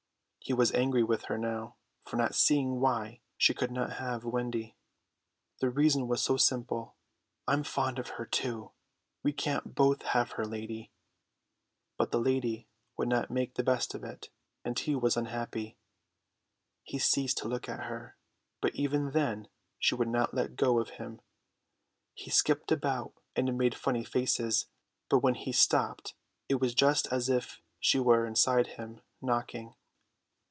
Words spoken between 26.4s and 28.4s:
it was just as if she were